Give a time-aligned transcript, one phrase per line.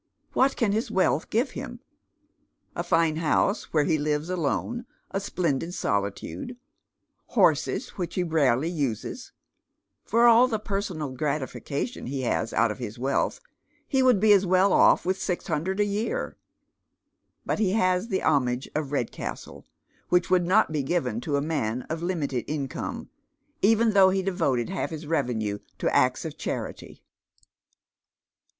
[0.33, 1.79] What can his wealth give him?
[2.75, 6.57] A fine house, where he lives alone, a splendid solitude.
[7.27, 9.31] Horses whicli he rarely uses.
[10.03, 13.41] For all the peisonal gratification he has out of Ills wealth
[13.87, 16.35] he would be as well off with six hundred a year.
[17.45, 19.65] But he has the homage of Kedcastle,
[20.09, 23.11] which would not be given to a man of limited income,
[23.61, 27.03] even though he devoted half his revenue to acts of charity."